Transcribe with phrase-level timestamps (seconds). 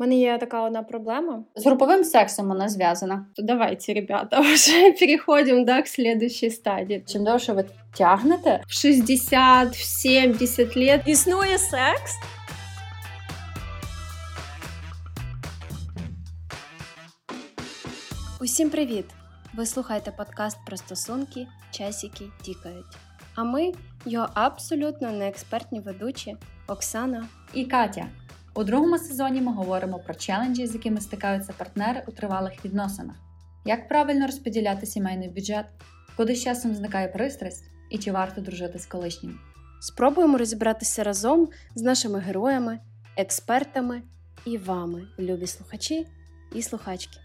[0.00, 1.44] У мене є така одна проблема.
[1.56, 3.26] З груповим сексом вона зв'язана.
[3.36, 7.04] То давайте, ребята, вже переходимо да, к следующей стадії.
[7.06, 12.12] Чим довше ви тягнете, В 60, в 70 лет Існує секс?
[18.40, 19.04] Усім привіт!
[19.54, 22.96] Ви слухаєте подкаст про стосунки Часики тікають.
[23.34, 23.72] А ми
[24.06, 26.36] його абсолютно неекспертні ведучі
[26.66, 27.28] Оксана.
[27.54, 28.06] і Катя.
[28.58, 33.16] У другому сезоні ми говоримо про челенджі, з якими стикаються партнери у тривалих відносинах,
[33.64, 35.66] як правильно розподіляти сімейний бюджет,
[36.16, 39.38] куди з часом зникає пристрасть і чи варто дружити з колишнім.
[39.80, 42.80] Спробуємо розібратися разом з нашими героями,
[43.16, 44.02] експертами
[44.44, 46.06] і вами, любі слухачі
[46.54, 47.18] і слухачки.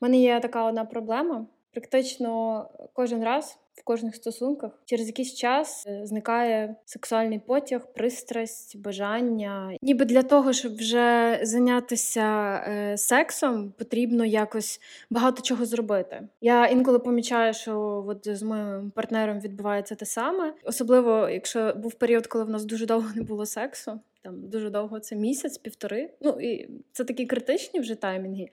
[0.00, 1.46] У мене є така одна проблема.
[1.72, 9.76] Практично кожен раз в кожних стосунках через якийсь час е, зникає сексуальний потяг, пристрасть, бажання.
[9.82, 16.28] Ніби для того, щоб вже зайнятися е, сексом, потрібно якось багато чого зробити.
[16.40, 22.26] Я інколи помічаю, що от з моїм партнером відбувається те саме, особливо якщо був період,
[22.26, 24.00] коли в нас дуже довго не було сексу.
[24.22, 26.10] Там дуже довго це місяць, півтори.
[26.20, 28.48] Ну і це такі критичні вже таймінги.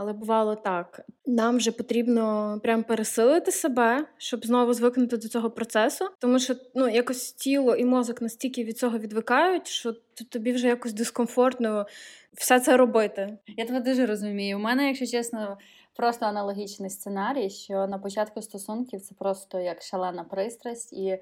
[0.00, 1.00] Але бувало так.
[1.26, 6.04] Нам вже потрібно прям пересилити себе, щоб знову звикнути до цього процесу.
[6.18, 9.92] Тому що ну якось тіло і мозок настільки від цього відвикають, що
[10.30, 11.86] тобі вже якось дискомфортно
[12.32, 13.38] все це робити.
[13.56, 14.56] Я тебе дуже розумію.
[14.56, 15.58] У мене, якщо чесно,
[15.96, 20.92] просто аналогічний сценарій, що на початку стосунків це просто як шалена пристрасть.
[20.92, 21.18] І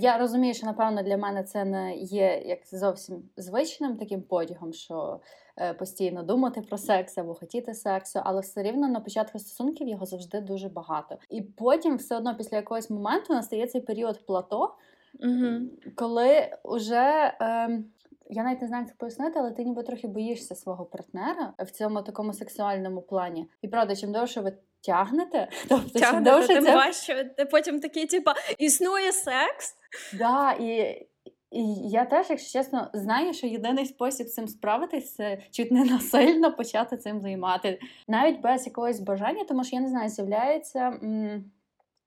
[0.00, 5.20] я розумію, що напевно для мене це не є як зовсім звичним таким подягом, що
[5.58, 10.06] е, постійно думати про секс або хотіти сексу, але все рівно на початку стосунків його
[10.06, 11.18] завжди дуже багато.
[11.30, 14.74] І потім, все одно, після якогось моменту настає цей період плато,
[15.20, 15.60] Угу.
[15.94, 17.34] коли вже.
[17.40, 17.84] ем,
[18.30, 21.70] я навіть не знаю, як це пояснити, але ти ніби трохи боїшся свого партнера в
[21.70, 23.46] цьому такому сексуальному плані.
[23.62, 27.34] І правда, чим довше ви тягнете, тобто Тягнете, довше тим це важче.
[27.50, 29.74] Потім такий, типа, існує секс?
[30.12, 30.66] да, і,
[31.50, 35.84] і я теж, якщо чесно, знаю, що єдиний спосіб з цим справитись це чуть не
[35.84, 41.44] насильно почати цим займати, навіть без якогось бажання, тому що я не знаю, з'являється м,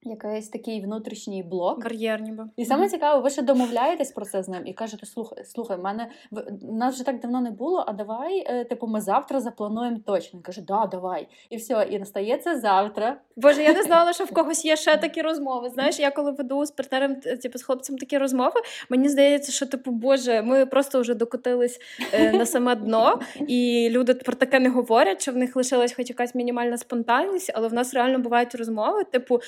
[0.04, 1.84] якийсь такий внутрішній блок.
[1.84, 2.50] Бар'єр ніби.
[2.58, 5.82] І саме цікаво, ви ще домовляєтесь про це з ним і кажете: слухай, слухай, в
[5.82, 7.84] мене в нас вже так давно не було.
[7.88, 10.38] А давай, е, типу, ми завтра заплануємо точно.
[10.38, 11.28] Він каже, да, давай.
[11.50, 13.18] І все, і настає це завтра.
[13.36, 15.70] Боже, я не знала, що в когось є ще такі розмови.
[15.70, 19.92] Знаєш, я коли веду з партнером, типу, з хлопцем такі розмови, мені здається, що типу,
[19.92, 21.80] Боже, ми просто вже докотились
[22.14, 26.10] е, на саме дно, і люди про таке не говорять, що в них лишилась хоч
[26.10, 29.04] якась мінімальна спонтанність, але в нас реально бувають розмови.
[29.04, 29.40] Типу,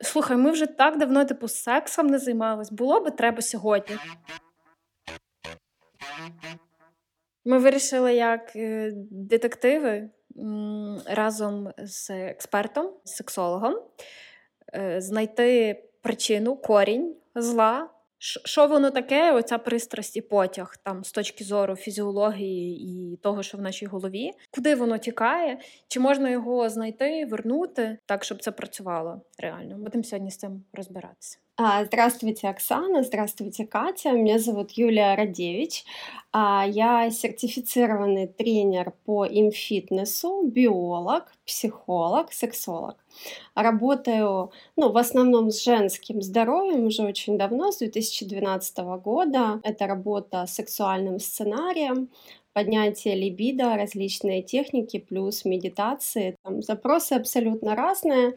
[0.00, 2.70] слухай, ми вже так давно, типу, сексом не займались.
[2.70, 3.96] Було би треба сьогодні.
[7.44, 10.10] Ми вирішили, як е, детективи
[11.06, 13.74] разом з експертом, сексологом,
[14.74, 17.90] е, знайти причину, корінь зла.
[18.18, 23.58] Що воно таке, оця пристрасть і потяг там з точки зору фізіології і того, що
[23.58, 25.58] в нашій голові, куди воно тікає,
[25.88, 29.78] чи можна його знайти, вернути так, щоб це працювало реально.
[29.78, 31.38] Будемо сьогодні з цим розбиратися.
[31.60, 33.02] А, Здравствуйте, Оксана.
[33.02, 34.12] Здравствуйте, Катя.
[34.12, 35.84] Меня зовут Юлия Радевич.
[36.32, 42.96] А, Я сертифицированный тренер по имфитнесу, биолог, психолог, сексолог.
[43.56, 49.58] Работаю ну, в основном с женским здоровьем уже очень давно, с 2012 года.
[49.64, 52.08] Это работа с сексуальным сценарием,
[52.52, 56.36] поднятие либидо, различные техники, плюс медитации.
[56.44, 58.36] Там запросы абсолютно разные.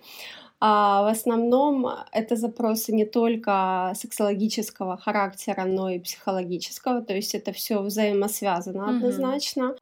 [0.63, 7.51] А в основном это запросы не только сексологического характера, но и психологического, то есть это
[7.51, 8.97] все взаимосвязано Мгм.
[8.97, 9.75] однозначно.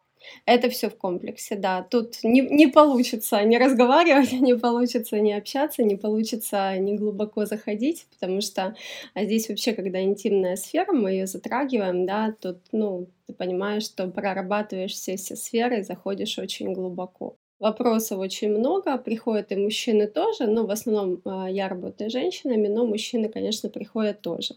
[0.46, 1.84] Это все в комплексе, да.
[1.84, 8.08] Тут не, не получится не разговаривать, не получится не общаться, не получится не глубоко заходить,
[8.12, 8.76] потому что
[9.16, 14.08] а здесь вообще, когда интимная сфера, мы ее затрагиваем, да, тут, ну, ты понимаешь, что
[14.08, 17.39] прорабатываешь все все сферы заходишь очень глубоко.
[17.60, 22.68] Вопросов очень много, приходят и мужчины тоже, но в основном а, я работаю с женщинами,
[22.70, 24.56] но мужчины, конечно, приходят тоже.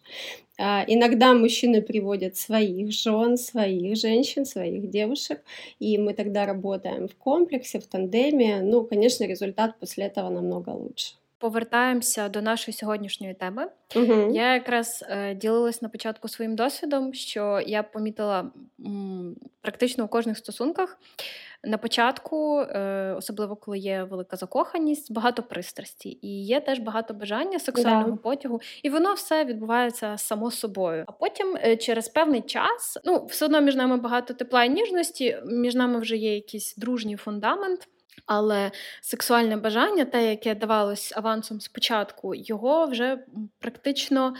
[0.58, 5.42] А, Иногда мужчины приводят своих жен, своих женщин, своих девушек,
[5.80, 8.62] и мы тогда работаем в комплексе, в тандеме.
[8.62, 11.14] Ну, конечно, результат после этого намного лучше.
[11.42, 13.66] Повертаємося до нашої сьогоднішньої теми.
[13.96, 14.30] Мгм.
[14.34, 18.50] Я якраз е, ділилась на початку своїм досвідом, що я помітила
[18.86, 20.98] м, практично у кожних стосунках
[21.64, 27.58] на початку, е, особливо коли є велика закоханість, багато пристрасті, і є теж багато бажання
[27.58, 28.16] сексуального Да.
[28.16, 31.04] потягу, і воно все відбувається само собою.
[31.06, 35.36] А потім е, через певний час, ну все одно між нами багато тепла і ніжності,
[35.46, 37.88] між нами вже є якийсь дружній фундамент.
[38.26, 38.70] Але
[39.00, 43.18] сексуальне бажання, те, яке давалось авансом спочатку, його вже
[43.58, 44.34] практично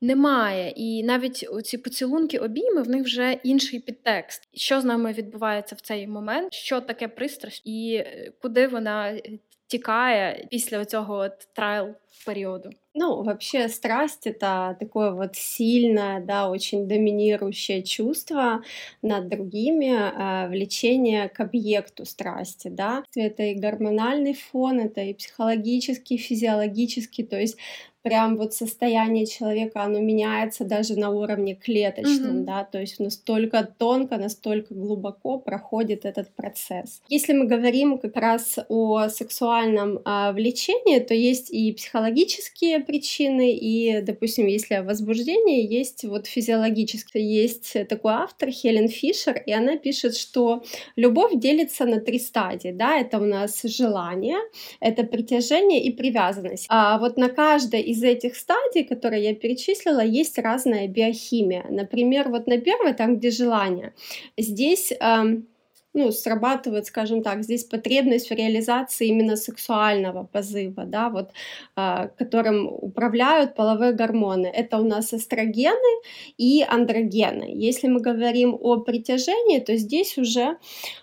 [0.00, 0.72] немає.
[0.76, 4.48] І навіть ці поцілунки, обійми, в них вже інший підтекст.
[4.54, 6.54] Що з нами відбувається в цей момент?
[6.54, 9.22] Що таке пристрасть, і е, куди вона е,
[9.66, 11.88] тікає після цього трайл
[12.26, 12.70] періоду?
[12.94, 18.62] Ну, вообще страсть это такое вот сильное, да, очень доминирующее чувство
[19.00, 23.04] над другими, э, влечение к объекту страсти, да.
[23.14, 27.56] Это и гормональный фон, это и психологический, физиологический, то есть
[28.02, 32.44] прям вот состояние человека, оно меняется даже на уровне клеточном, Мгм.
[32.44, 37.02] да, то есть настолько тонко, настолько глубоко проходит этот процесс.
[37.08, 44.00] Если мы говорим как раз о сексуальном а, влечении, то есть и психологические причины, и,
[44.00, 47.42] допустим, если о возбуждении, есть вот физиологические.
[47.42, 50.62] Есть такой автор Хелен Фишер, и она пишет, что
[50.96, 54.38] любовь делится на три стадии, да, это у нас желание,
[54.80, 56.66] это притяжение и привязанность.
[56.68, 61.64] А вот на каждой из этих стадий, которые я перечислила, есть разная биохимия.
[61.68, 63.92] Например, вот на первой, там, где желание,
[64.36, 65.46] здесь эм,
[65.92, 71.30] ну, срабатывает, скажем так, здесь потребность в реализации именно сексуального позыва, да, вот,
[71.74, 74.46] а, которым управляют половые гормоны.
[74.46, 76.02] Это у нас эстрогены
[76.38, 77.50] и андрогены.
[77.52, 80.58] Если мы говорим о притяжении, то здесь уже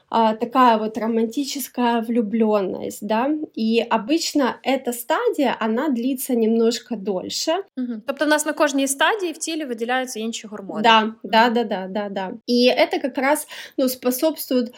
[0.08, 8.02] а, такая вот романтическая влюбленность, да, и обычно эта стадия, она длится немножко дольше, Угу.
[8.06, 10.82] Тобто, в нас на кожній стадії в тілі виділяються інші гормони.
[10.82, 12.32] Да, да, да, да, да, да.
[12.46, 13.46] И это как раз
[13.78, 14.74] ну, способствует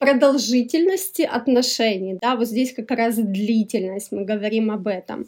[0.00, 5.26] продолжительности отношений, да, вот здесь как раз длительность, мы говорим об этом.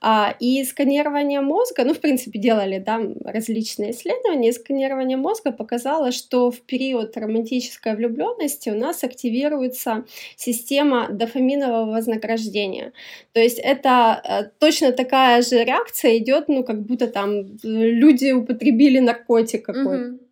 [0.00, 6.12] А, и сканирование мозга, ну, в принципе, делали, да, различные исследования, и сканирование мозга показало,
[6.12, 12.92] что в период романтической влюбленности у нас активируется система дофаминового вознаграждения.
[13.34, 18.98] То есть это э, точно такая же реакция идет, ну, как будто там люди употребили
[18.98, 20.04] наркотик какой-то.
[20.04, 20.25] Мгм.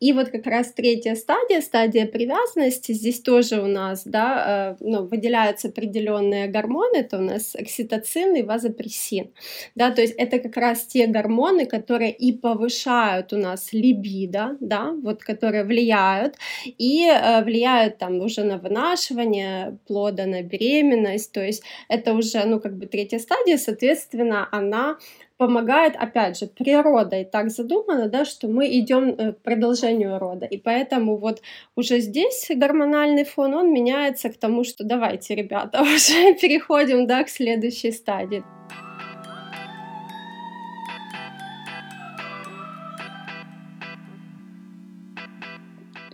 [0.00, 5.06] И вот как раз третья стадия, стадия привязанности, здесь тоже у нас, да, э, ну,
[5.06, 9.30] выделяются определенные гормоны, это у нас окситоцин и вазопрессин,
[9.74, 14.92] да, то есть это как раз те гормоны, которые и повышают у нас либидо, да,
[15.02, 21.62] вот которые влияют, и э, влияют там уже на вынашивание плода, на беременность, то есть
[21.88, 24.98] это уже, ну, как бы третья стадия, соответственно, она
[25.40, 30.44] помогает, опять же, природой так задумано, да, что мы идем э, к продолжению рода.
[30.44, 31.42] И поэтому вот
[31.76, 37.30] уже здесь гормональный фон, он меняется к тому, что давайте, ребята, уже переходим, да, к
[37.30, 38.42] следующей стадии.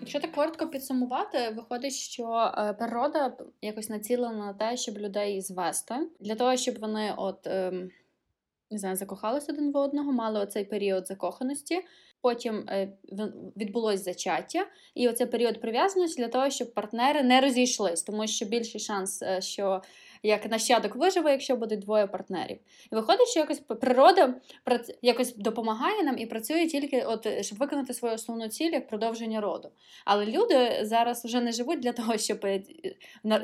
[0.00, 5.94] Якщо так коротко підсумувати, виходить, що е, природа якось націлена на те, щоб людей звести,
[6.20, 7.46] для того, щоб вони от.
[7.46, 7.90] ем,
[8.70, 11.80] не знаю, закохались один в одного, мали оцей період закоханості.
[12.20, 12.92] Потім е,
[13.56, 18.80] відбулось зачаття, і оцей період прив'язаності для того, щоб партнери не розійшлись, тому що більший
[18.80, 19.82] шанс, е, що
[20.22, 22.58] як нащадок виживе, якщо будуть двоє партнерів.
[22.92, 24.34] І виходить, що якось природа
[25.02, 29.70] якось допомагає нам і працює тільки, от щоб виконати свою основну ціль як продовження роду.
[30.04, 32.62] Але люди зараз вже не живуть для того, щоб е,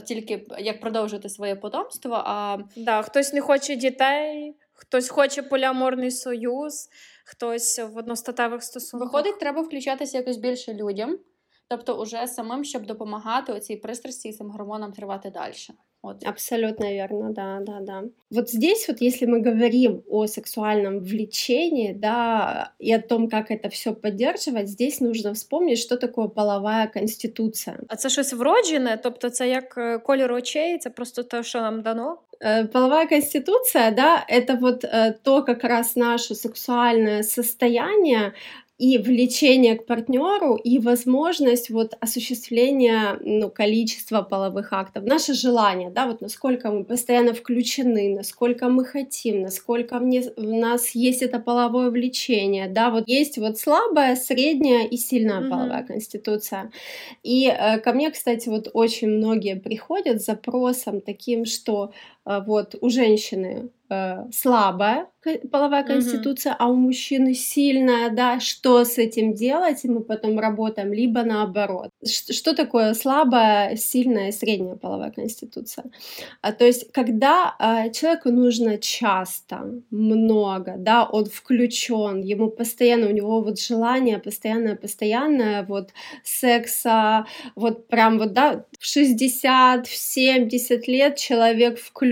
[0.05, 6.89] тільки як продовжувати своє потомство, а Да, хтось не хоче дітей, хтось хоче поліаморний союз,
[7.25, 9.13] хтось в одностатевих стосунках.
[9.13, 11.19] Виходить, треба включатися якось більше людям,
[11.69, 15.55] тобто уже самим, щоб допомагати оцій пристрасті і цим гормонам тривати далі.
[16.05, 16.25] От.
[16.27, 18.03] Абсолютно верно, да, да, да.
[18.31, 23.69] Вот здесь вот, если мы говорим о сексуальном влечении, да, и о том, как это
[23.69, 27.79] все поддерживать, здесь нужно вспомнить, что такое половая конституция.
[27.89, 31.83] А це щось вроджене, тобто це як е, колір очей, це просто те, що нам
[31.83, 32.19] дано.
[32.73, 34.85] Половая конституция, да, это вот
[35.23, 38.33] то как раз наше сексуальное состояние
[38.79, 46.07] и влечение к партнеру, и возможность вот осуществления ну, количества половых актов, наше желание, да,
[46.07, 51.91] вот насколько мы постоянно включены, насколько мы хотим, насколько мне, в нас есть это половое
[51.91, 55.51] влечение, да, вот есть вот слабая, средняя и сильная Мгм.
[55.51, 56.73] половая конституция.
[57.23, 61.93] И э, ко мне, кстати, вот очень многие приходят с запросом таким, что
[62.25, 65.09] вот у женщины э, слабая
[65.51, 66.65] половая конституция, угу.
[66.65, 71.91] а у мужчины сильная, да, что с этим делать, и мы потом работаем, либо наоборот.
[72.05, 75.85] Ш- что такое слабая, сильная, средняя половая конституция?
[76.41, 83.13] А, то есть, когда а, человеку нужно часто, много, да, он включен, ему постоянно, у
[83.13, 85.91] него вот желание постоянное, постоянное, вот
[86.25, 92.12] секса, вот прям вот, да, в 60, в 70 лет человек включен,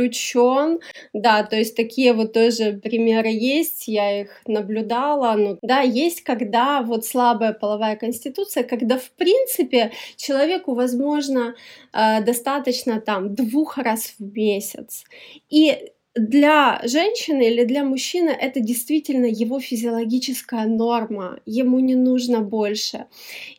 [1.13, 6.83] да, то есть такие вот тоже примеры есть, я их наблюдала, ну, да, есть, когда
[6.83, 11.55] вот слабая половая конституция, когда в принципе человеку возможно
[11.93, 15.05] э, достаточно там двух раз в месяц,
[15.49, 23.07] и для женщины или для мужчины это действительно его физиологическая норма, ему не нужно больше.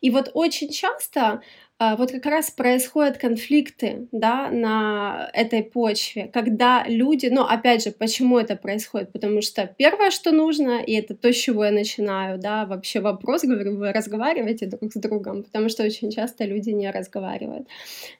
[0.02, 1.42] И вот очень часто
[1.98, 8.38] вот как раз происходят конфликты да, на этой почве, когда люди, ну опять же, почему
[8.38, 9.12] это происходит?
[9.12, 13.44] Потому что первое, что нужно, и это то, с чего я начинаю, да, вообще вопрос,
[13.44, 17.68] говорю, вы разговариваете друг с другом, потому что очень часто люди не разговаривают.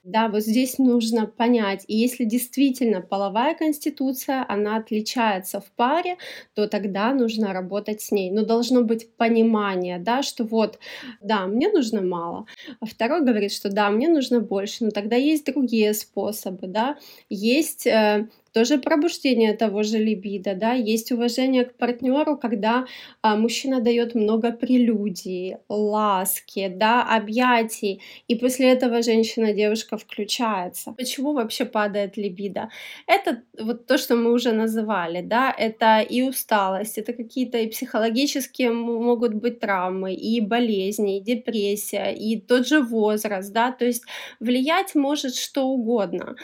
[0.04, 6.18] Да, вот здесь нужно понять, и если действительно половая конституция, она отличается в паре,
[6.56, 8.32] то тогда нужно работать с ней.
[8.32, 10.80] Но должно быть понимание, да, что вот,
[11.22, 12.46] да, мне нужно мало.
[12.80, 16.98] А второй говорит, что да, мне нужно больше, но тогда есть другие способы, да,
[17.30, 22.86] есть э, тоже пробуждение того же либидо, да, есть уважение к партнеру, когда
[23.22, 30.92] а, мужчина дает много прелюдий, ласки, да, объятий, и после этого женщина, девушка включается.
[30.92, 32.70] Почему вообще падает либидо?
[33.08, 38.72] Это вот то, что мы уже называли, да, это и усталость, это какие-то и психологические
[38.72, 44.04] могут быть травмы, и болезни, и депрессия, и тот же возраст, да, то есть
[44.40, 46.36] влиять может что угодно.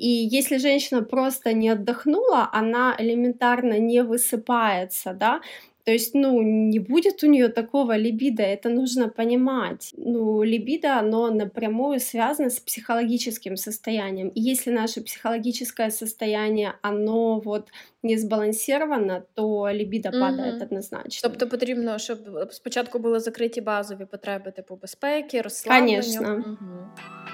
[0.00, 5.40] И если женщина просто не отдохнула, она элементарно не высыпается, да,
[5.86, 9.94] то есть, ну, не будет у нее такого либидо, это нужно понимать.
[9.96, 14.32] Ну, либидо, оно напрямую связано с психологическим состоянием.
[14.34, 17.68] И если наше психологическое состояние, оно вот
[18.02, 20.20] не сбалансировано, то лібіда mm-hmm.
[20.20, 21.28] падає однозначно.
[21.28, 22.18] Тобто потрібно, щоб
[22.50, 26.02] спочатку були закриті базові потреби типу безпеки, розслаблення.
[26.02, 26.28] Звісно.
[26.28, 27.29] Mm-hmm.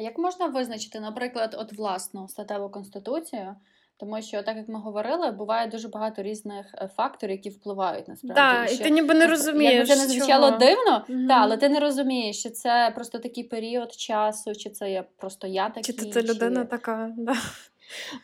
[0.00, 3.56] А як можна визначити, наприклад, от власну статеву конституцію?
[3.96, 8.70] Тому що, так як ми говорили, буває дуже багато різних е, факторів, які впливають насправді.
[8.70, 9.72] Так, і ти ніби не розумієш.
[9.72, 10.58] Якби це не звучало чого?
[10.58, 11.28] дивно, угу.
[11.28, 15.46] та, але ти не розумієш, чи це просто такий період часу, чи це я просто
[15.46, 15.94] я такий.
[15.94, 16.66] Чи це людина чи...
[16.66, 17.34] така, да.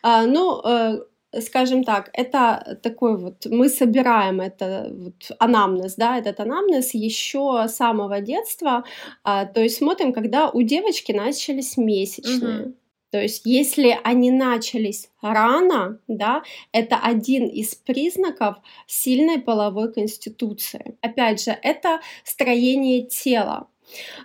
[0.02, 0.98] А, ну, е,
[1.40, 7.76] скажем так, это такой вот, мы собираем это вот анамнез, да, этот анамнез еще с
[7.76, 8.84] самого детства,
[9.24, 12.60] а, то есть смотрим, когда у девочки начались месячные.
[12.60, 12.74] Угу.
[13.10, 20.96] То есть, если они начались рано, да, это один из признаков сильной половой конституции.
[21.00, 23.68] Опять же, это строение тела.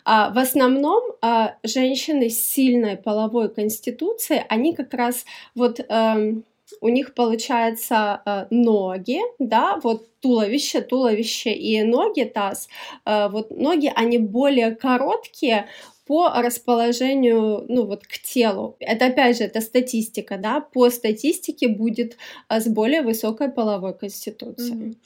[0.03, 6.43] А, в основном а, женщины с сильной половой конституцией, они как раз вот эм,
[6.81, 12.69] у них получается э, ноги, да, вот туловище, туловище и ноги, таз,
[13.05, 15.67] э, вот ноги, они более короткие,
[16.05, 18.75] по расположению, ну вот к телу.
[18.79, 22.17] Это опять же, это статистика, да, по статистике будет
[22.49, 24.91] э, с более высокой половой конституцией.
[24.91, 24.97] Mm-hmm.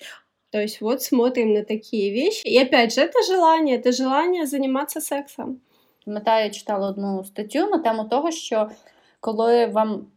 [0.52, 2.48] То есть вот смотрим на такие вещи.
[2.48, 5.62] И опять же, это желание, это желание заниматься сексом.
[6.06, 8.70] Пам'ятаю, я читала одну статтю на тему того, що
[9.20, 10.08] коли вам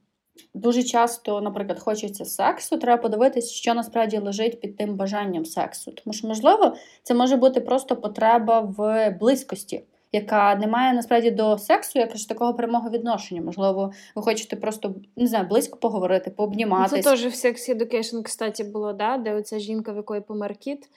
[0.55, 5.93] Дуже часто, наприклад, хочеться сексу, треба подивитися, що насправді лежить під тим бажанням сексу.
[5.93, 11.59] Тому що, можливо, це може бути просто потреба в близькості, яка не має насправді до
[11.59, 13.43] сексу якось такого прямого відношення.
[13.43, 17.03] Можливо, ви хочете просто не знаю, близько поговорити, пообніматися.
[17.03, 19.17] Це теж в Sex Education, кстати, було, да?
[19.17, 20.89] де оця жінка, в якої помер кіт,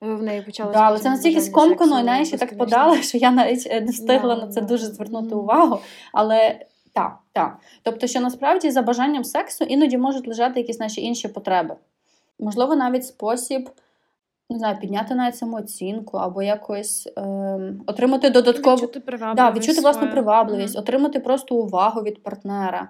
[0.00, 0.78] в неї почалося.
[0.78, 4.34] Да, але це настільки скомкано, і знаєш, так подала, що я навіть е, не встигла
[4.34, 4.66] да, на це да.
[4.66, 5.78] дуже звернути увагу.
[6.12, 7.58] Але так, так.
[7.82, 11.76] Тобто, що насправді за бажанням сексу іноді можуть лежати якісь наші інші потреби.
[12.38, 13.70] Можливо, навіть спосіб
[14.50, 17.22] не знаю, підняти навіть самооцінку, або якось е,
[17.86, 20.80] отримати додаткову відчути, да, відчути власну привабливість, mm-hmm.
[20.80, 22.88] отримати просто увагу від партнера.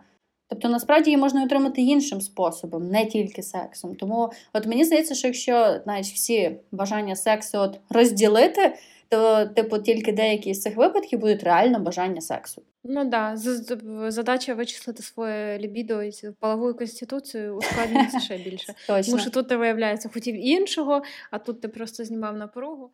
[0.49, 3.95] Тобто, насправді її можна отримати іншим способом, не тільки сексом.
[3.95, 8.75] Тому от мені здається, що якщо навіть всі бажання сексу от розділити,
[9.09, 12.63] то, типу, тільки деякі з цих випадків будуть реально бажання сексу.
[12.85, 13.37] Ну да,
[14.09, 18.75] задача вичислити своє лібідо і полову конституцію ускладнюється ще більше.
[18.87, 19.11] Точно.
[19.11, 22.91] Тому що тут ти виявляється хотів іншого, а тут ти просто знімав напругу.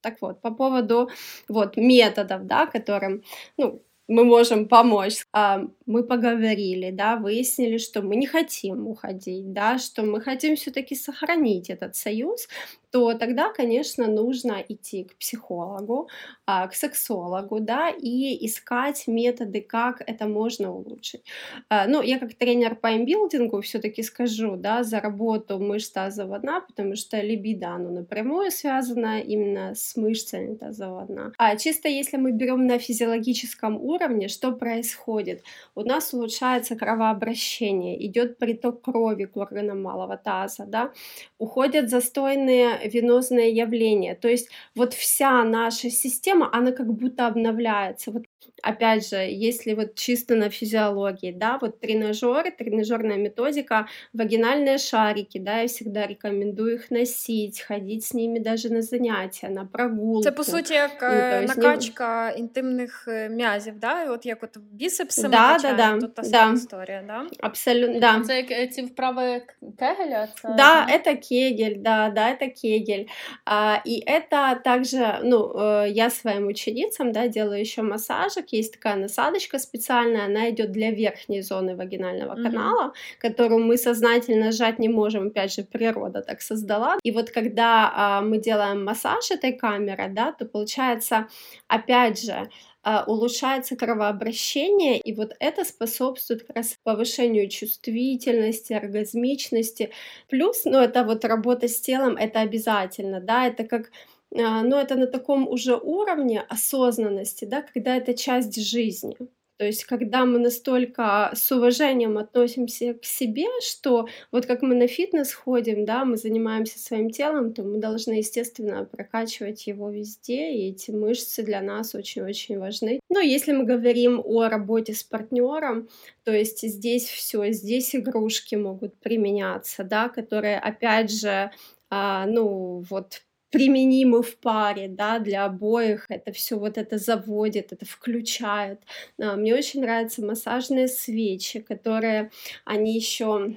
[0.00, 1.10] Так вот, по поводу
[1.48, 3.22] вот методов, да, которым,
[3.58, 5.25] ну, мы можем помочь.
[5.33, 10.95] А, мы поговорили, да, выяснили, что мы не хотим уходить, да, что мы хотим все-таки
[10.95, 12.47] сохранить этот союз,
[12.90, 16.08] то тогда, конечно, нужно идти к психологу,
[16.46, 21.24] а, к сексологу, да, и искать методы, как это можно улучшить.
[21.68, 26.60] А, ну, я как тренер по имбилдингу все-таки скажу, да, за работу мышц тазового дна,
[26.62, 31.32] потому что либидо, оно напрямую связано именно с мышцами тазового дна.
[31.38, 35.42] А чисто если мы берем на физиологическом уровне, что происходит?
[35.74, 40.92] У нас улучшается кровообращение, идет приток крови к органам малого таза, да,
[41.38, 44.14] уходят застойные венозное явление.
[44.14, 48.10] То есть вот вся наша система, она как будто обновляется.
[48.12, 48.24] Вот
[48.61, 55.59] опять же, если вот чисто на физиологии, да, вот тренажеры, тренажерная методика, вагинальные шарики, да,
[55.59, 60.23] я всегда рекомендую их носить, ходить с ними даже на заняття, на прогулку.
[60.23, 64.11] Це по суті як Ну, е, то есть ні- накачка інтимних е, м'язів, да?
[64.11, 66.27] От як от бісепси ми Да, качаємо, да, да, тут та да.
[66.27, 67.21] сама історія, да?
[67.39, 68.21] Абсолютно, да.
[68.27, 69.41] Це як е, ці вправи
[69.79, 70.27] Кегеля?
[70.41, 73.05] Це, Да, это кегель, да, да, это кегель.
[73.45, 78.48] А, и это также, ну, э, я своим ученицам, да, делаю еще массажик.
[78.52, 82.42] есть такая насадочка специальная, она идет для верхней зоны вагинального Мгм.
[82.42, 86.96] канала, которую мы сознательно сжать не можем, опять же, природа так создала.
[87.02, 91.28] И вот когда а, мы делаем массаж этой камеры, да, то получается,
[91.68, 92.48] опять же,
[92.82, 99.90] а, улучшается кровообращение, и вот это способствует как раз повышению чувствительности, оргазмичности.
[100.28, 103.90] Плюс, ну, это вот работа с телом, это обязательно, да, это как
[104.32, 109.16] но это на таком уже уровне осознанности, да, когда это часть жизни.
[109.60, 114.86] То есть, когда мы настолько с уважением относимся к себе, что вот как мы на
[114.86, 120.70] фитнес ходим, да, мы занимаемся своим телом, то мы должны, естественно, прокачивать его везде, и
[120.70, 123.00] эти мышцы для нас очень-очень важны.
[123.10, 125.90] Но если мы говорим о работе с партнером,
[126.24, 131.50] то есть здесь все, здесь игрушки могут применяться, да, которые, опять же,
[131.90, 133.20] а, ну вот
[133.50, 138.80] применимы в паре, да, для обоих, это все вот это заводит, это включает.
[139.20, 142.30] А, Мне очень нравятся массажные свечи, которые
[142.64, 143.56] они еще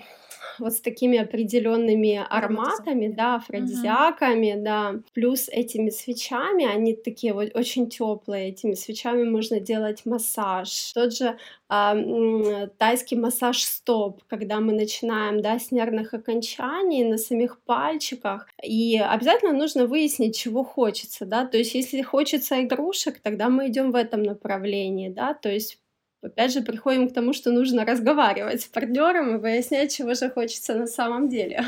[0.60, 7.90] вот с такими определенными ароматами, да, афродизиаками, да, плюс этими свечами, они такие вот очень
[7.90, 10.94] теплые, этими свечами можно делать массаж.
[10.94, 11.38] Тот же
[11.70, 18.98] м, тайский массаж стоп, когда мы начинаем, да, с нервных окончаний на самих пальчиках, и
[18.98, 23.96] обязательно нужно выяснить, чего хочется, да, то есть если хочется игрушек, тогда мы идем в
[23.96, 25.80] этом направлении, да, то есть
[26.24, 30.76] опять же приходим к тому, что нужно разговаривать с партнером и выяснять, чего же хочется
[30.76, 31.66] на самом деле.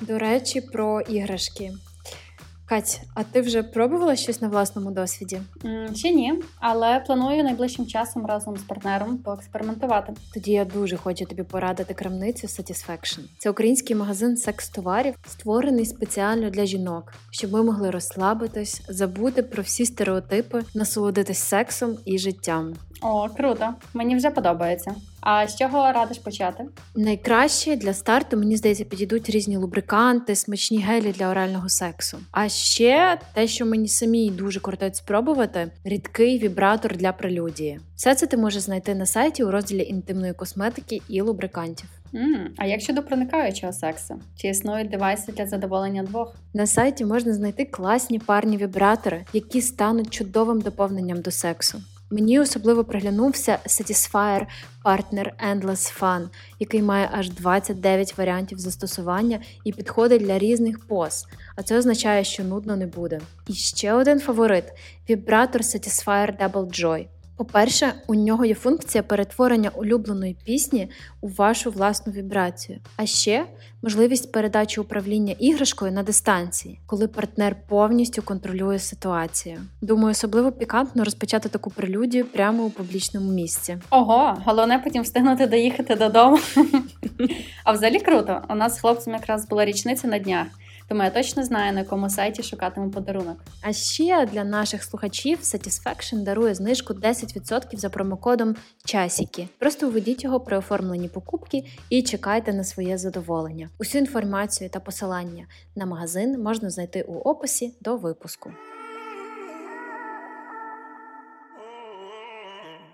[0.00, 1.72] До речі, про іграшки.
[2.66, 5.40] Кать, а ти вже пробувала щось на власному досвіді?
[5.94, 10.12] Ще ні, але планую найближчим часом разом з партнером поекспериментувати.
[10.34, 13.18] Тоді я дуже хочу тобі порадити крамницю Satisfaction.
[13.38, 19.86] Це український магазин секс-товарів, створений спеціально для жінок, щоб ми могли розслабитись, забути про всі
[19.86, 22.74] стереотипи, насолодитись сексом і життям.
[23.02, 23.74] О, круто!
[23.94, 24.94] Мені вже подобається.
[25.26, 26.64] А з чого радиш почати?
[26.96, 32.18] Найкраще для старту, мені здається, підійдуть різні лубриканти, смачні гелі для орального сексу.
[32.30, 37.80] А ще те, що мені самій дуже кортить спробувати, рідкий вібратор для прелюдії.
[37.96, 41.88] Все це ти можеш знайти на сайті у розділі інтимної косметики і лубрикантів.
[42.14, 44.14] м а як щодо проникаючого сексу?
[44.36, 46.34] Чи існують девайси для задоволення двох?
[46.54, 51.82] На сайті можна знайти класні парні вібратори, які стануть чудовим доповненням до сексу.
[52.10, 54.46] Мені особливо приглянувся Satisfyer
[54.84, 61.26] Partner Endless Fun, який має аж 29 варіантів застосування і підходить для різних поз.
[61.56, 63.20] А це означає, що нудно не буде.
[63.46, 64.64] І ще один фаворит
[65.08, 67.06] вібратор Satisfyer Double Joy.
[67.36, 73.46] По-перше, у нього є функція перетворення улюбленої пісні у вашу власну вібрацію, а ще
[73.82, 79.56] можливість передачі управління іграшкою на дистанції, коли партнер повністю контролює ситуацію.
[79.80, 83.78] Думаю, особливо пікантно розпочати таку прелюдію прямо у публічному місці.
[83.90, 86.38] Ого, головне потім встигнути доїхати додому.
[87.64, 88.42] а взагалі круто.
[88.50, 90.46] У нас з хлопцем якраз була річниця на днях,
[90.88, 93.38] тому я точно знаю, на якому сайті шукатиму подарунок.
[93.62, 99.48] А ще для наших слухачів Satisfaction дарує знижку 10% за промокодом часіки.
[99.58, 103.68] Просто введіть його при оформленні покупки і чекайте на своє задоволення.
[103.78, 108.50] Усю інформацію та посилання на магазин можна знайти у описі до випуску.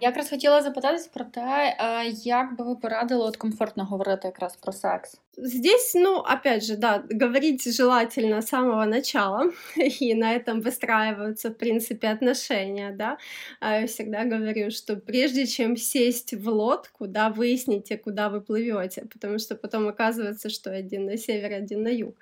[0.01, 1.77] Я якраз хотіла запитатись про те,
[2.25, 5.21] як би ви порадили от комфортно говорити якраз про секс.
[5.43, 11.55] Здесь, ну, опять же, да, говорить желательно с самого начала, и на этом выстраиваются, в
[11.55, 13.17] принципе, отношения, да.
[13.61, 19.07] А я всегда говорю, что прежде чем сесть в лодку, да, выясните, куда вы плывете,
[19.13, 22.17] потому что потом оказывается, что один на север, один на юг.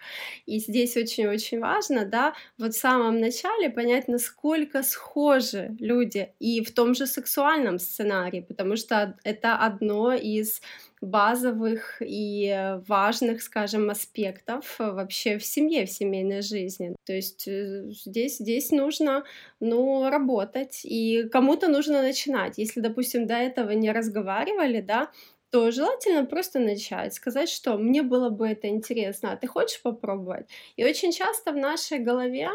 [0.46, 6.72] И здесь очень-очень важно, да, вот в самом начале понять, насколько схожи люди и в
[6.72, 10.62] том же сексуальном сценарии, потому что это одно из
[11.02, 16.96] базовых и важных, скажем, аспектов вообще в семье, в семейной жизни.
[17.04, 19.24] То есть э, здесь, здесь нужно,
[19.60, 22.58] ну, работать, и кому-то нужно начинать.
[22.58, 25.10] Если, допустим, до этого не разговаривали, да,
[25.50, 30.48] то желательно просто начать, сказать, что мне было бы это интересно, а ты хочешь попробовать?
[30.76, 32.50] И очень часто в нашей голове,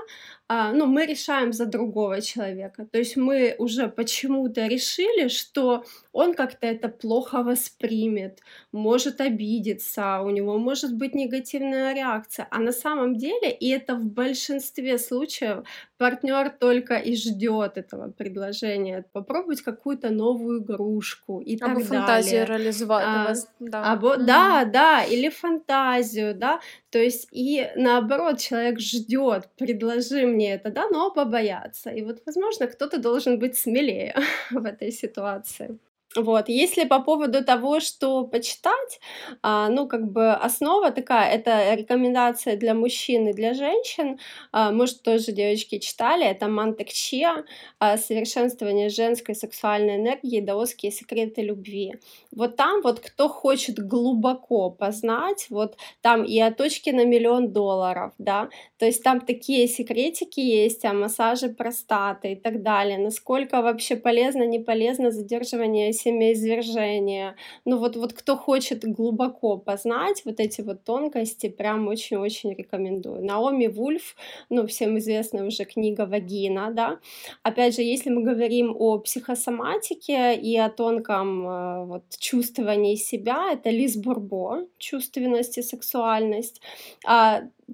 [0.47, 6.33] а, ну, мы решаем за другого человека, то есть мы уже почему-то решили, что он
[6.33, 8.39] как-то это плохо воспримет,
[8.71, 14.05] может обидеться, у него может быть негативная реакция, а на самом деле, и это в
[14.05, 15.65] большинстве случаев,
[16.03, 22.45] партнер только и ждет этого предложения, попробовать какую-то новую игрушку и Або так фантазію далее.
[22.45, 23.05] реалізувати.
[23.07, 23.81] А, вас, да.
[23.81, 24.25] Або, Мгм.
[24.25, 30.89] да, да, или фантазию, да, то есть и наоборот человек ждет, предложи мне это, да,
[30.91, 31.89] но побояться.
[31.91, 34.13] И вот, возможно, кто-то должен быть смелее
[34.51, 35.77] в этой ситуации.
[36.15, 38.99] Вот, если по поводу того, что почитать,
[39.41, 44.19] а, ну, как бы основа такая, это рекомендация для мужчин и для женщин,
[44.51, 47.43] а, может, тоже девочки читали, это Мантек Чиа,
[47.79, 51.95] а, «Совершенствование женской сексуальной энергии, даосские секреты любви».
[52.31, 58.13] Вот там вот кто хочет глубоко познать, вот там и о точке на миллион долларов,
[58.17, 63.95] да, то есть там такие секретики есть, о массаже простаты и так далее, насколько вообще
[63.95, 67.35] полезно, не полезно задерживание семяизвержения.
[67.65, 73.23] Ну вот, вот кто хочет глубоко познать вот эти вот тонкости, прям очень-очень рекомендую.
[73.23, 74.15] Наоми Вульф,
[74.49, 76.99] ну всем известная уже книга «Вагина», да.
[77.43, 83.69] Опять же, если мы говорим о психосоматике и о тонком э, вот, чувствовании себя, это
[83.69, 86.61] Лиз Бурбо «Чувственность и сексуальность».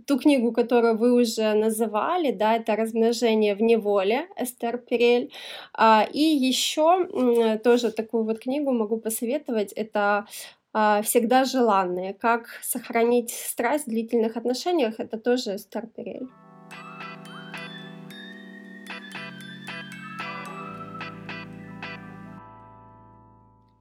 [0.06, 5.32] Ту книгу, которую вы уже называли, да, это «Размножение в неволе» Эстер Перель.
[5.74, 10.26] А, и еще тоже такую вот книгу могу посоветовать, это
[10.74, 12.14] а, «Всегда желанные.
[12.14, 16.28] Как сохранить страсть в длительных отношениях» это тоже Эстер Перель.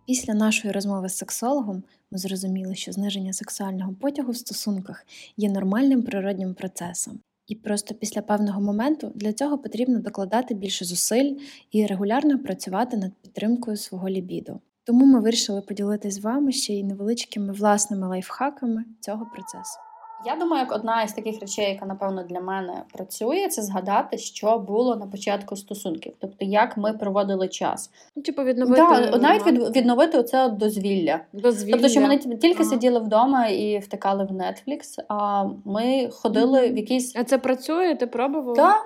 [0.08, 6.02] Після нашої розмови з сексологом ми зрозуміли, що зниження сексуального потягу в стосунках є нормальним
[6.02, 7.20] природнім процесом.
[7.46, 11.34] І просто після певного моменту для цього потрібно докладати більше зусиль
[11.70, 14.60] і регулярно працювати над підтримкою свого лібіду.
[14.84, 19.78] Тому ми вирішили поділитися з вами ще й невеличкими власними лайфхаками цього процесу.
[20.26, 24.58] Я думаю, як одна із таких речей, яка напевно для мене працює, це згадати, що
[24.58, 27.90] було на початку стосунків, тобто як ми проводили час.
[28.16, 31.20] Ну, типу, відновити Да, навіть від, відновити оце дозвілля.
[31.32, 31.72] дозвілля.
[31.72, 32.64] Тобто, що ми не тільки Ага.
[32.70, 37.94] сиділи вдома і втикали в Netflix, а ми ходили в якісь А це працює?
[37.94, 38.56] Ти пробував?
[38.56, 38.76] та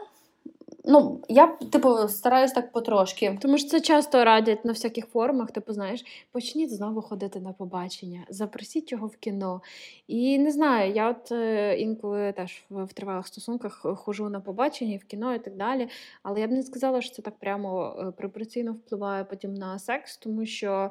[0.84, 3.38] ну я типу стараюсь так потрошки.
[3.42, 8.24] Тому що це часто радять на всяких форумах, типу, знаєш, почніть знову ходити на побачення,
[8.28, 9.62] запросіть його в кіно.
[10.06, 14.96] І не знаю, я от е, інколи теж в, тривалих стосунках е, ходжу на побачення,
[14.96, 15.88] в кіно і так далі.
[16.22, 20.16] Але я б не сказала, що це так прямо е, пропорційно впливає потім на секс,
[20.16, 20.90] тому що.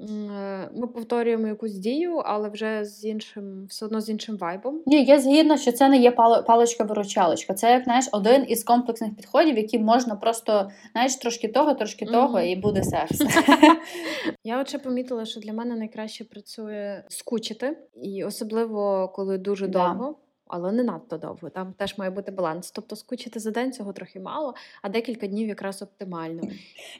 [0.00, 4.82] Е, Ми повторюємо якусь дію, але вже з іншим, все одно з іншим вайбом.
[4.86, 7.54] Ні, я згідна, що це не є пал- паличка-виручалочка.
[7.54, 12.40] Це як знаєш, один із комплексних підходів, які можна просто знаєш, трошки того, трошки того,
[12.40, 13.20] і буде секс.
[14.44, 19.88] Я ще помітила, що для мене найкраще працює скучити, і особливо коли дуже Да.
[19.88, 20.16] довго.
[20.52, 22.70] Але не надто довго, там теж має бути баланс.
[22.70, 26.42] Тобто скучити за день цього трохи мало, а декілька днів якраз оптимально.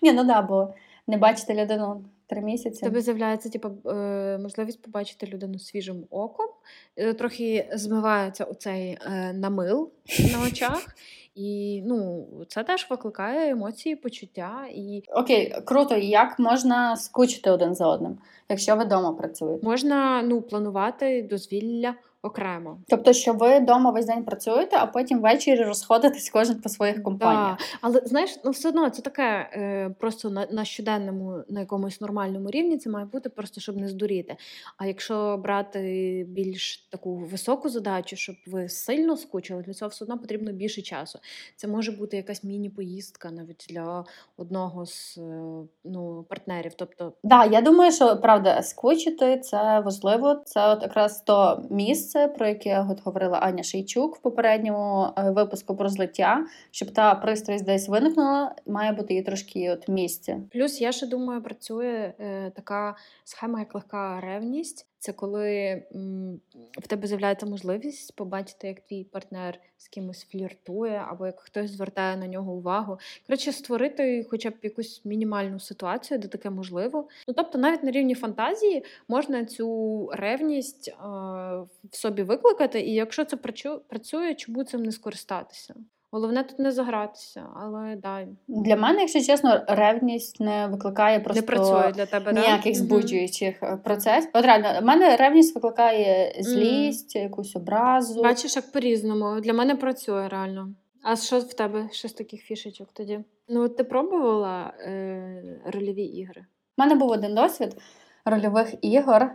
[0.03, 0.75] Ні, ну да, бо
[1.07, 2.85] не бачити людину три місяці.
[2.85, 6.47] Тобі з'являється типу, е, можливість побачити людину свіжим оком,
[6.97, 9.91] е, трохи змивається оцей е, намил
[10.33, 10.87] на очах,
[11.35, 14.67] і ну, це теж викликає емоції, почуття.
[14.75, 15.97] І Окей, круто.
[15.97, 19.67] Як можна скучити один за одним, якщо ви вдома працюєте?
[19.67, 22.81] можна ну, планувати дозвілля окремо.
[22.89, 27.59] Тобто, що ви вдома весь день працюєте, а потім ввечері розходитесь кожен по своїх компаніях.
[27.59, 27.65] Да.
[27.81, 32.51] Але знаєш, ну все одно це таке е, просто на, на щоденному, на якомусь нормальному
[32.51, 34.37] рівні це має бути просто, щоб не здуріти.
[34.77, 35.81] А якщо брати
[36.29, 41.19] більш таку високу задачу, щоб ви сильно скучили, для цього все одно потрібно більше часу.
[41.57, 44.05] Це може бути якась міні-поїздка навіть для
[44.37, 45.43] одного з е,
[45.85, 46.73] ну, партнерів.
[46.77, 50.35] Тобто, Да, я думаю, що правда скучити це важливо.
[50.45, 55.89] Це от якраз то місце, про яке говорила Аня Шейчук в попередньому е, випуску про
[55.89, 60.37] злиття, щоб та пристрасть десь виникнула, має бути її трошки от місце.
[60.53, 64.90] Плюс я ще думаю, працює е, така схема, як легка ревність.
[65.01, 65.83] Це коли
[66.83, 72.17] в тебе з'являється можливість побачити, як твій партнер з кимось фліртує, або як хтось звертає
[72.17, 72.99] на нього увагу.
[73.27, 77.09] Коротше, створити хоча б якусь мінімальну ситуацію, де таке можливо.
[77.29, 80.95] Ну тобто, навіть на рівні фантазії можна цю ревність е,
[81.91, 85.75] в собі викликати, і якщо це працю- працює, чому цим не скористатися?
[86.13, 91.47] Головне тут не загратися, але да, Для мене, якщо чесно, ревність не викликає просто не
[91.47, 92.33] працює для тебе.
[92.33, 92.87] ніяких Мгм.
[92.87, 94.31] збуджуючих е, процесів.
[94.35, 98.23] От реально, в мене ревність викликає злість, якусь образу.
[98.23, 99.41] Бачиш, як по-різному.
[99.41, 100.69] Для мене працює реально.
[101.03, 103.21] А що в тебе ще з таких фішечок тоді?
[103.49, 106.45] Ну, от ти пробувала е, рольові ігри?
[106.79, 107.77] У мене був один досвід
[108.25, 109.31] рольових ігор,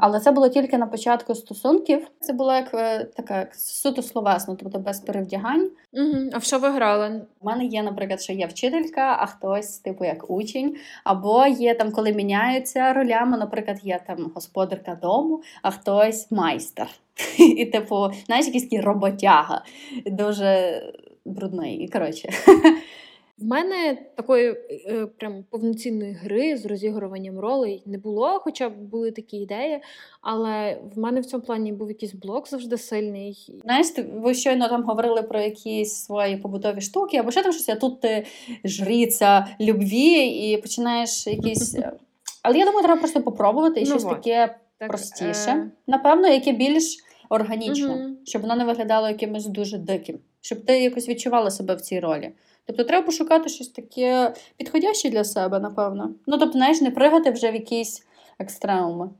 [0.00, 2.06] але це було тільки на початку стосунків.
[2.20, 5.70] Це було як е, така як суто словесно, тобто без перевдягань.
[5.92, 6.30] Угу.
[6.32, 7.26] А в що ви грали?
[7.40, 11.92] У мене є, наприклад, що є вчителька, а хтось, типу, як учень, або є там,
[11.92, 16.88] коли міняються ролями, наприклад, є там господарка дому, а хтось майстер.
[17.38, 19.64] І, типу, знаєш, якийсь такий роботяга,
[20.06, 20.82] дуже
[21.24, 21.76] брудний.
[21.76, 22.28] І коротше.
[23.38, 24.50] В мене такої
[24.86, 29.80] е, прям повноцінної гри з розігруванням ролей не було, хоча були такі ідеї.
[30.20, 33.60] Але в мене в цьому плані був якийсь блок завжди сильний.
[33.64, 37.74] Знаєш, ви щойно там говорили про якісь свої побутові штуки, або що там щось, а
[37.74, 38.26] тут ти
[38.64, 41.74] жриця любві і починаєш якісь.
[41.74, 41.92] е,
[42.42, 44.14] Але я думаю, треба просто попробувати і Ну, щось вот.
[44.14, 45.50] таке Так, простіше.
[45.50, 46.96] е, Напевно, яке більш
[47.28, 48.16] органічне, Мгм.
[48.24, 52.30] щоб воно не виглядало якимось дуже диким, щоб ти якось відчувала себе в цій ролі.
[52.66, 56.10] Тобто треба пошукати щось таке підходяще для себе, напевно.
[56.26, 58.06] Ну, тобто, знаєш, не пригати вже в якісь
[58.38, 59.10] екстремуми.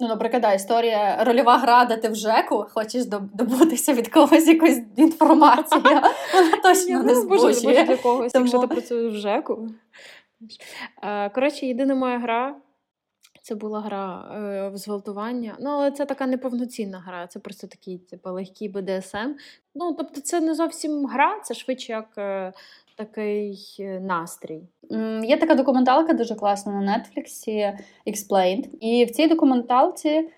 [0.00, 4.80] Ну, наприклад, да, історія рольова гра, де ти в ЖЕКу хочеш добутися від когось якусь
[4.96, 5.80] інформацію.
[5.80, 6.12] Вона
[6.62, 7.84] точно не не збожу збуджує.
[7.84, 9.68] для когось, якщо ти працюєш в ЖЕКу.
[11.02, 12.56] Е, Коротше, єдина моя гра.
[13.42, 15.56] Це була гра е, в зґвалтування.
[15.60, 17.26] Ну, але це така неповноцінна гра.
[17.26, 19.28] Це просто такий, типу, легкий BDSM.
[19.74, 22.52] Ну, тобто, це не зовсім гра, це швидше як е,
[22.98, 24.62] такий е, настрій.
[25.22, 28.68] Є така документалка дуже класна на Нетфліксі Explained.
[28.80, 30.28] І в цій документалці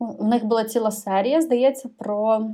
[0.00, 2.50] в них була ціла серія, здається, про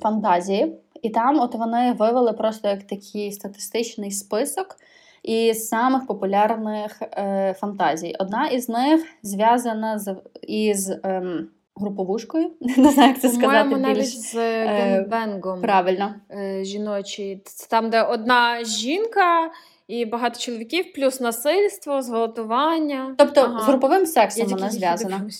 [0.00, 0.78] фантазії.
[1.02, 4.76] І там от вони вивели просто як такий статистичний список
[5.22, 8.14] із самих популярних е, фантазій.
[8.18, 12.50] Одна із них зв'язана з із ем, груповушкою.
[12.76, 14.34] Не знаю, як це сказати По-моєму, навіть з
[14.64, 16.14] генбенгом правильно.
[16.30, 17.42] е, жіночий.
[17.44, 19.50] Це там, де одна жінка
[19.88, 23.14] і багато чоловіків, плюс насильство, зґвалтування.
[23.18, 23.60] Тобто Ага.
[23.60, 25.20] з груповим сексом Я вона зв'язана.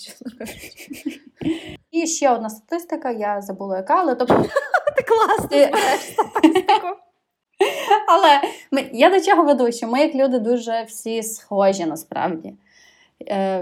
[1.90, 4.44] І ще одна статистика, я забула яка, але тобто
[4.97, 6.87] Ти класно статистику.
[8.09, 8.40] Але
[8.92, 12.55] я до чого веду, що ми, як люди, дуже всі схожі насправді е,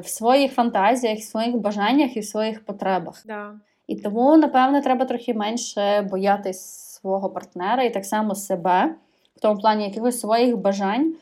[0.02, 3.22] в своїх фантазіях, в своїх бажаннях і в своїх потребах.
[3.26, 3.52] Да.
[3.86, 8.94] І тому, напевне, треба трохи менше боятись свого партнера і так само себе,
[9.36, 11.14] в тому плані якихось своїх бажань,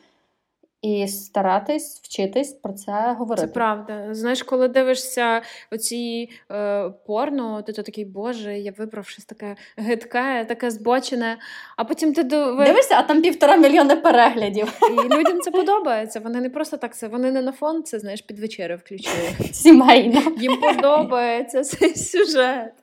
[0.81, 3.47] і старатись вчитись про це говорити.
[3.47, 4.13] Це правда.
[4.13, 5.41] Знаєш, коли дивишся
[5.71, 11.37] оці е, порно, ти то такий, боже, я вибрав щось таке гидке, таке збочене,
[11.77, 14.79] а потім ти дивишся, Дивишся, а там півтора мільйони переглядів.
[14.91, 16.19] і людям це подобається.
[16.19, 19.29] Вони не просто так це, вони не на фон, це знаєш, під вечерю включили.
[19.51, 20.21] Сімейно.
[20.37, 22.73] Їм подобається цей сюжет.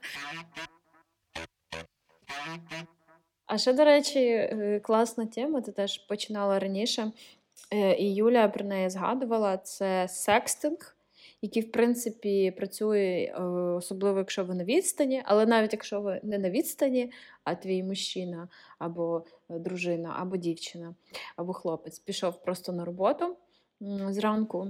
[3.47, 7.13] А ще, до речі, е, класна тема, ти теж починала раніше,
[7.99, 10.97] і Юля про неї згадувала: це секстинг,
[11.43, 16.39] який, в принципі, працює, е, особливо якщо ви на відстані, але навіть якщо ви не
[16.39, 17.13] на відстані,
[17.45, 20.95] а твій мужчина або е, дружина, або дівчина,
[21.37, 23.37] або хлопець пішов просто на роботу
[24.09, 24.69] зранку.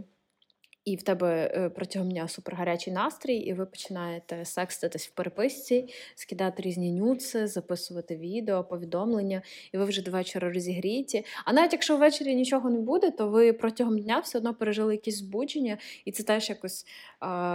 [0.88, 6.62] І в тебе е, протягом дня супергарячий настрій, і ви починаєте секститись в переписці, скидати
[6.62, 11.24] різні нюци, записувати відео, повідомлення, і ви вже до вечора розігріті.
[11.44, 15.18] А навіть якщо ввечері нічого не буде, то ви протягом дня все одно пережили якісь
[15.18, 16.86] збудження, і це теж якось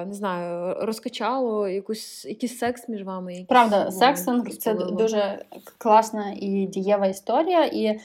[0.08, 3.46] не знаю, розкачало якусь якийсь секс між вами.
[3.50, 5.46] Правда, секстинг це дуже
[5.78, 7.66] класна і дієва історія.
[7.66, 8.00] І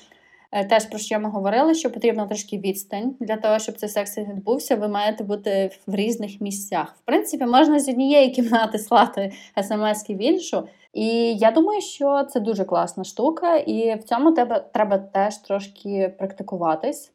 [0.68, 4.76] теж про що ми говорили, що потрібно трошки відстань для того, щоб цей секс відбувся.
[4.76, 6.96] Ви маєте бути в різних місцях.
[7.02, 9.32] В принципі, можна з однієї кімнати слати
[9.62, 10.68] смс в іншу.
[10.92, 16.14] І я думаю, що це дуже класна штука, і в цьому тебе треба теж трошки
[16.18, 17.12] практикуватись.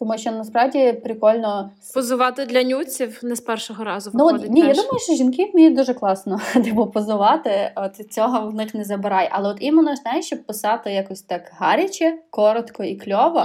[0.00, 4.50] Тому що насправді прикольно Позувати для нюців не з першого разу Ну, виходить.
[4.50, 8.84] ні, я думаю, що жінки вміють дуже класно типу, позувати, от цього в них не
[8.84, 9.28] забирай.
[9.32, 13.44] Але от іменно знаєш, щоб писати якось так гаряче, коротко і кльово,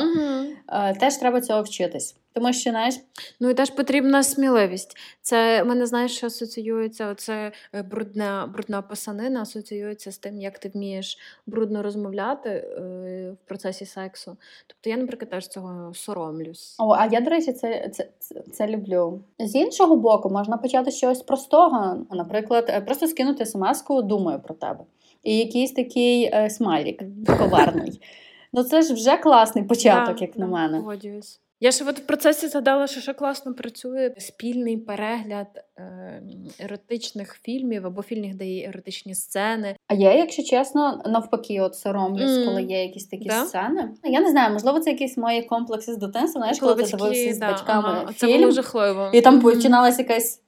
[0.69, 2.15] е, теж треба цього вчитись.
[2.35, 2.95] Тому що, знаєш,
[3.39, 4.97] Ну і теж потрібна сміливість.
[5.21, 7.07] Це мене знаєш, що асоціюється.
[7.07, 13.47] Оце е, брудна, брудна писанина асоціюється з тим, як ти вмієш брудно розмовляти е, в
[13.47, 14.37] процесі сексу.
[14.67, 16.75] Тобто я, наприклад, теж цього соромлюсь.
[16.79, 19.21] о, а я, до речі, це, це, це, це люблю.
[19.39, 22.05] З іншого боку, можна почати з чогось простого.
[22.11, 24.83] Наприклад, е, просто скинути смс-ку думаю про тебе.
[25.23, 27.03] І якийсь такий е, смайлік
[27.39, 28.01] коварний.
[28.53, 30.77] Ну це ж вже класний початок, як на мене.
[30.77, 31.39] Погоджуюсь.
[31.59, 36.21] Я ще от в процесі згадала, що ще класно працює спільний перегляд е,
[36.59, 39.75] еротичних фільмів або фільмів, де є еротичні сцени.
[39.87, 42.45] А я, якщо чесно, навпаки, от соромлюсь, mm.
[42.45, 43.45] коли є якісь такі Да?
[43.45, 43.89] сцени.
[44.03, 46.39] Я не знаю, можливо, це якісь мої комплекси з дитинства.
[46.39, 49.09] Знаєш, коли, ти дивився з да, батьками ага, це було жахливо.
[49.13, 50.41] і там починалася якась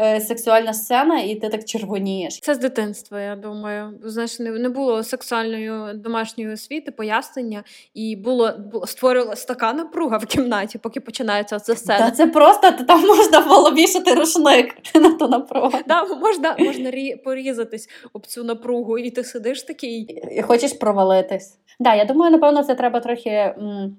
[0.00, 2.40] е, сексуальна сцена, і ти так червонієш.
[2.40, 3.92] Це з дитинства, я думаю.
[4.04, 7.62] Знаєш, не, не було сексуальної домашньої освіти, пояснення,
[7.94, 11.98] і було, було створювалася така напруга в кімнаті, поки починається ця сцена.
[11.98, 15.78] Та це просто там можна було вішати рушник на ту напругу.
[15.88, 20.22] Да, можна, можна рі- порізатись об цю напругу, і ти сидиш такий.
[20.38, 21.58] І хочеш провалитись.
[21.80, 23.96] Да, я думаю, напевно, це треба трохи м,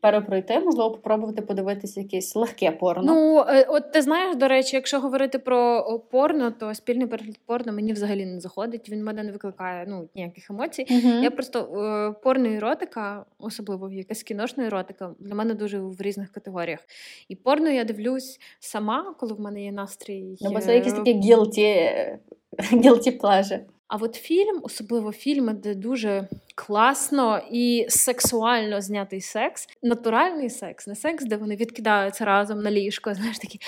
[0.00, 3.02] перепройти, можливо, попробувати подивитися якесь легке порно.
[3.14, 7.72] Ну, е, от ти знаєш, до речі, якщо говорити про порно, то спільний перегляд порно
[7.72, 8.88] мені взагалі не заходить.
[8.88, 10.86] Він в мене не викликає ну, ніяких емоцій.
[10.90, 11.22] Мгм.
[11.22, 16.80] Я просто е, порно еротика, особливо якась кіношна еротика, для мене дуже в різних категоріях.
[17.28, 20.36] І порно я дивлюсь сама, коли в мене є настрій.
[20.40, 22.18] Ну, бо е, це якісь такі guilty,
[22.72, 23.60] guilty pleasure.
[23.88, 30.94] А от фільм, особливо фільми, де дуже класно і сексуально знятий секс, натуральний секс, не
[30.94, 33.60] секс, де вони відкидаються разом на ліжко, знаєш, такі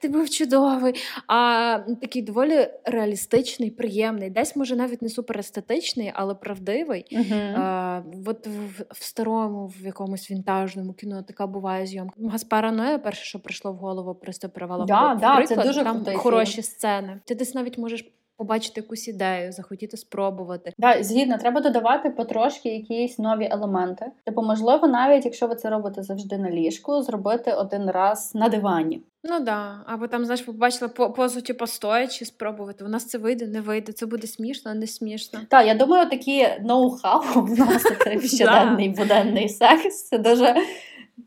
[0.00, 0.94] ти був чудовий.
[1.26, 7.06] А такий доволі реалістичний, приємний, десь може навіть не суперестетичний, але правдивий.
[7.12, 7.40] Угу.
[7.56, 12.14] А, от в, в старому, в якомусь вінтажному кіно така буває зйомка.
[12.30, 16.04] Гаспара Ноя, перше, що прийшло в голову, просто привела Да, в да, це дуже там
[16.16, 17.20] хороші сцени.
[17.26, 18.04] Ти десь навіть можеш
[18.36, 20.72] побачити якусь ідею, захотіти спробувати.
[20.78, 24.06] Да, згідно, треба додавати потрошки якісь нові елементи.
[24.26, 29.02] Типу, можливо, навіть якщо ви це робите завжди на ліжку, зробити один раз на дивані.
[29.24, 32.84] Ну да, або там, знаєш, побачила по- позу, типу, стоячи, спробувати.
[32.84, 33.92] У нас це вийде, не вийде.
[33.92, 35.40] Це буде смішно, не смішно.
[35.48, 37.20] Так, я думаю, такі ноу-хау
[38.16, 40.08] в щоденний буденний секс.
[40.08, 40.54] Це дуже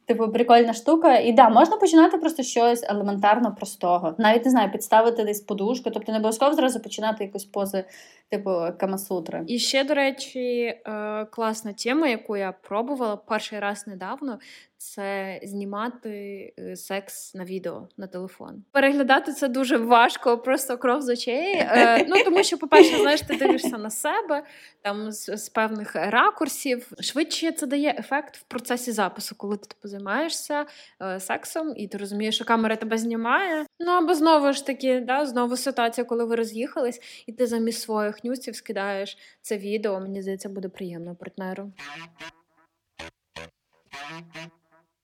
[0.07, 1.17] типу прикольна штука.
[1.17, 4.15] І да, можна починати просто щось елементарно простого.
[4.17, 7.83] Навіть не знаю, підставити десь подушку, тобто не обов'язково зразу починати якусь пози,
[8.29, 9.43] типу камасутри.
[9.47, 14.39] І ще, до речі, е, класна тема, яку я пробувала перший раз недавно,
[14.85, 18.63] це знімати е, секс на відео на телефон.
[18.71, 21.55] Переглядати це дуже важко, просто кров з очей.
[21.55, 24.43] Е, Ну тому що, по-перше, знаєш, ти дивишся на себе
[24.81, 26.91] там з, з певних ракурсів.
[26.99, 30.65] Швидше це дає ефект в процесі запису, коли ти типу, займаєшся
[31.01, 33.65] е, сексом, і ти розумієш, що камера тебе знімає.
[33.79, 38.23] Ну або знову ж таки, да, знову ситуація, коли ви роз'їхались, і ти замість своїх
[38.23, 39.99] нюців скидаєш це відео.
[39.99, 41.71] Мені здається, буде приємно партнеру.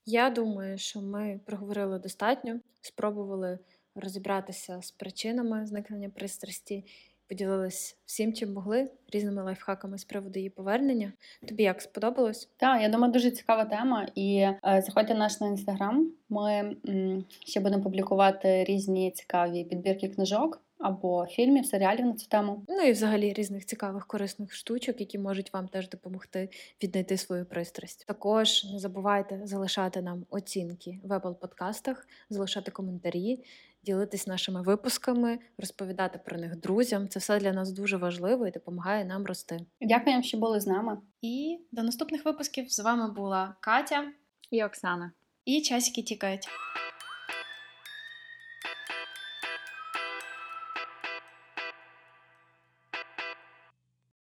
[0.06, 3.58] Я думаю, що ми проговорили достатньо, спробували
[3.94, 6.84] розібратися з причинами зникнення пристрасті,
[7.28, 11.12] поділились всім, чим могли, різними лайфхаками з приводу її повернення.
[11.48, 12.50] Тобі як сподобалось?
[12.56, 14.08] Так, я думаю, дуже цікава тема.
[14.14, 16.12] І е, заходьте наш на інстаграм.
[16.28, 22.64] Ми м, ще будемо публікувати різні цікаві підбірки книжок або фільмів, серіалів на цю тему.
[22.68, 26.48] Ну і взагалі різних цікавих корисних штучок, які можуть вам теж допомогти
[26.82, 28.06] віднайти свою пристрасть.
[28.06, 33.44] Також не забувайте залишати нам оцінки в Apple подкастах, залишати коментарі,
[33.84, 37.08] ділитись нашими випусками, розповідати про них друзям.
[37.08, 39.60] Це все для нас дуже важливо і допомагає нам рости.
[39.80, 40.98] Дякуємо, що були з нами.
[41.22, 44.04] І до наступних випусків з вами була Катя.
[44.50, 45.12] І Оксана.
[45.44, 46.48] І часики тікають.